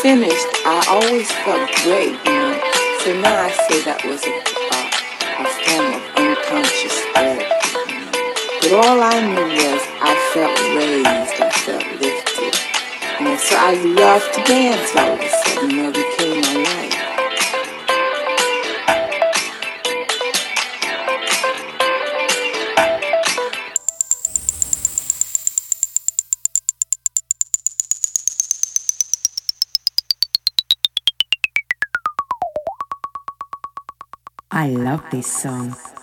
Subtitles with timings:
[0.00, 2.56] finished, I always felt great, you know.
[3.04, 4.80] So now I say that was a, a,
[5.40, 7.44] a form of unconscious therapy.
[7.92, 8.12] You know?
[8.60, 12.54] But all I knew was I felt raised, I felt lifted.
[13.20, 16.03] You know, so I loved to dance all of a sudden, you know,
[34.94, 35.93] Love this song.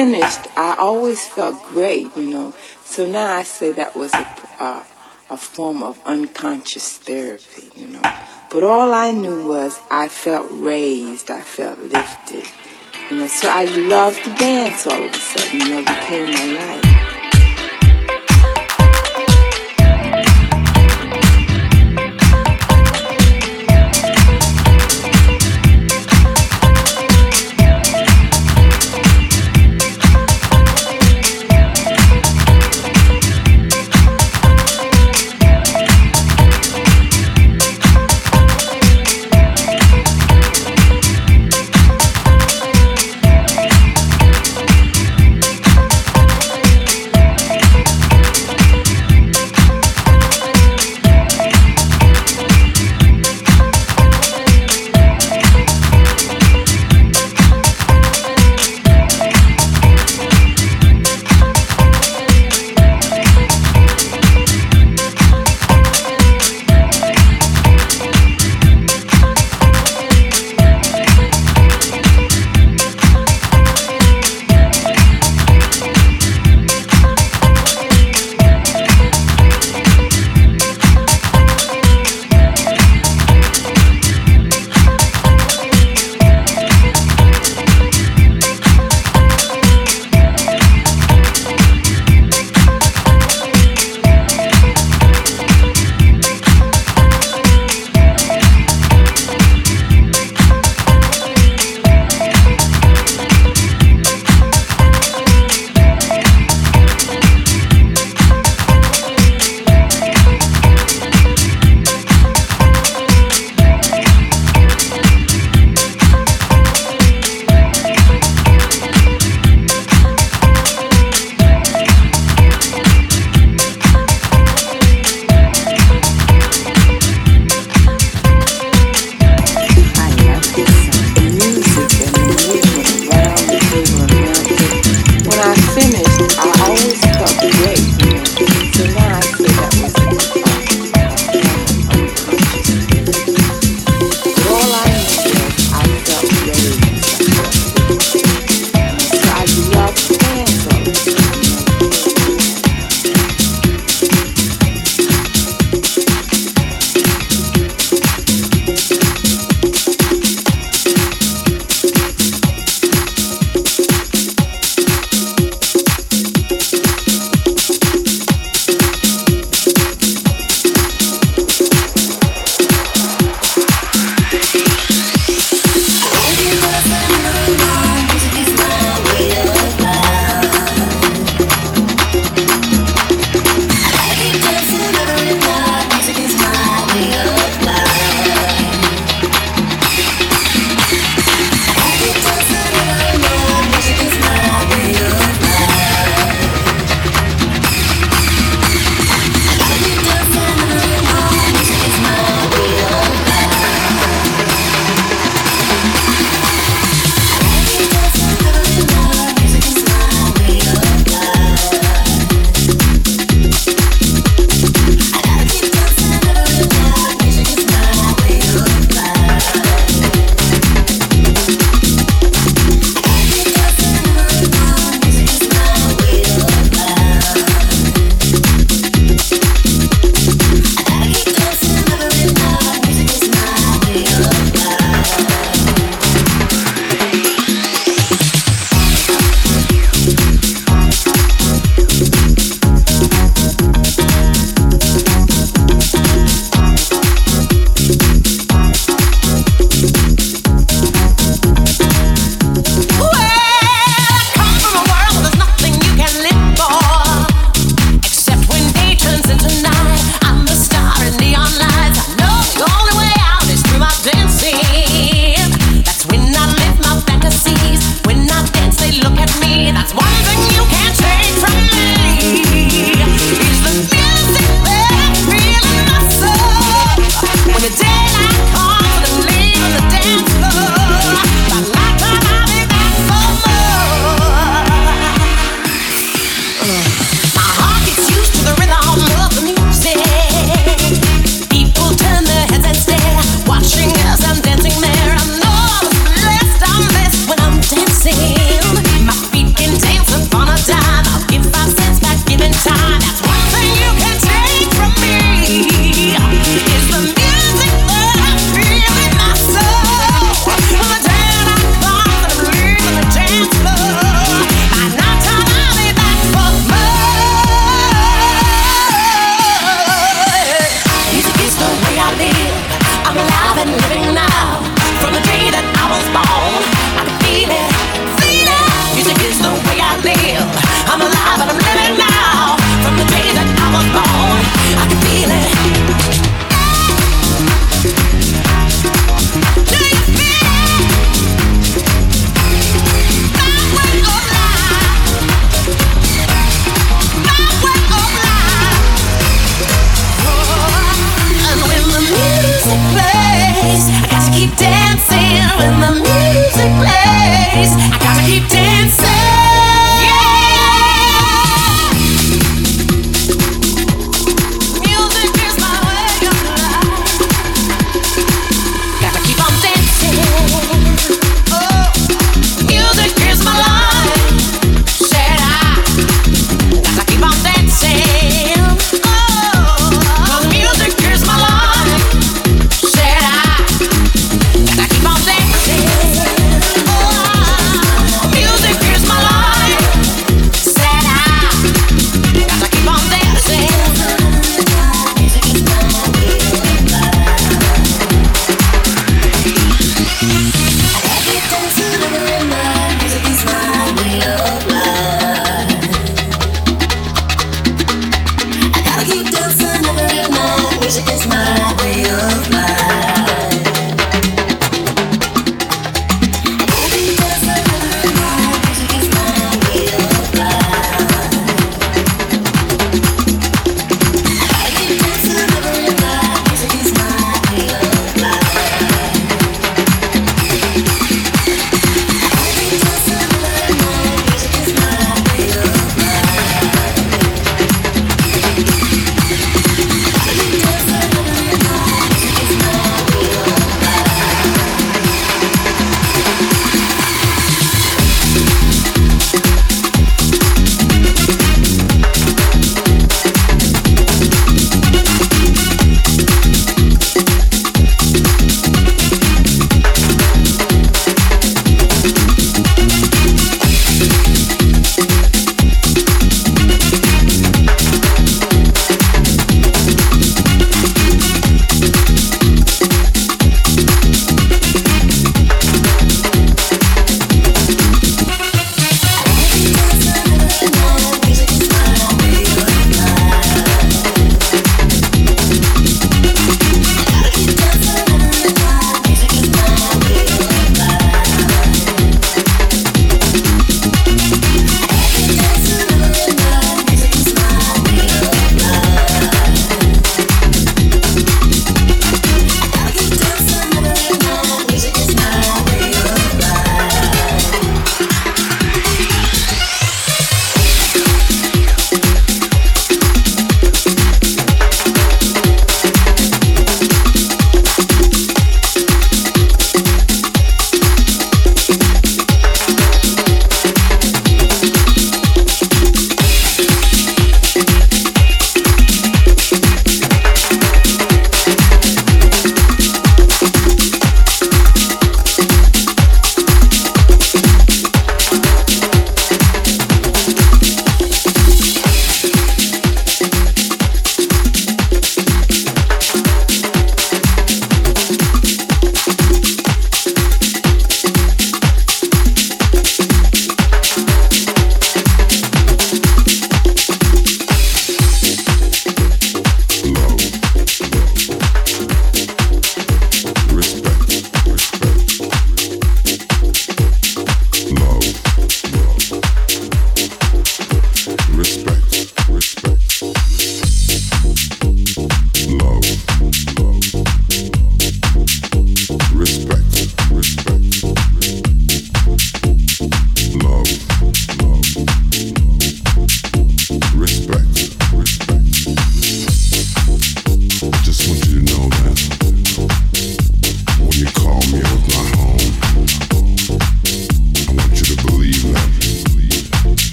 [0.00, 2.54] Finished, I always felt great, you know.
[2.84, 4.26] So now I say that was a,
[4.58, 4.86] a,
[5.28, 8.02] a form of unconscious therapy, you know.
[8.50, 12.46] But all I knew was I felt raised, I felt lifted,
[13.10, 13.26] you know.
[13.26, 17.09] So I loved to dance all of a sudden, you know, became my life.